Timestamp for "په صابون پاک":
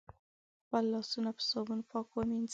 1.37-2.07